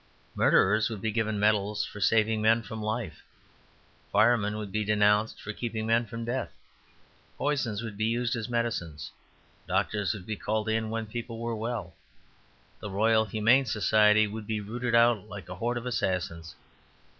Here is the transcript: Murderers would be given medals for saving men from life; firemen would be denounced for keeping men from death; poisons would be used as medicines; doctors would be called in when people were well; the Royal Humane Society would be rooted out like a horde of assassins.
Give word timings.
Murderers 0.33 0.89
would 0.89 0.99
be 0.99 1.11
given 1.11 1.39
medals 1.39 1.85
for 1.85 2.01
saving 2.01 2.41
men 2.41 2.63
from 2.63 2.81
life; 2.81 3.21
firemen 4.11 4.57
would 4.57 4.71
be 4.71 4.83
denounced 4.83 5.39
for 5.39 5.53
keeping 5.53 5.85
men 5.85 6.07
from 6.07 6.25
death; 6.25 6.51
poisons 7.37 7.83
would 7.83 7.97
be 7.97 8.05
used 8.05 8.35
as 8.35 8.49
medicines; 8.49 9.11
doctors 9.67 10.11
would 10.15 10.25
be 10.25 10.35
called 10.35 10.67
in 10.67 10.89
when 10.89 11.05
people 11.05 11.37
were 11.37 11.55
well; 11.55 11.93
the 12.79 12.89
Royal 12.89 13.25
Humane 13.25 13.65
Society 13.65 14.25
would 14.25 14.47
be 14.47 14.59
rooted 14.59 14.95
out 14.95 15.29
like 15.29 15.47
a 15.49 15.53
horde 15.53 15.77
of 15.77 15.85
assassins. 15.85 16.55